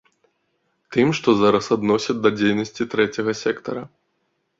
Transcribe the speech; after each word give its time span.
Тым, 0.95 1.11
што 1.19 1.29
зараз 1.41 1.65
адносяць 1.75 2.15
да 2.23 2.29
дзейнасці 2.39 2.87
трэцяга 2.95 3.31
сектара. 3.43 3.85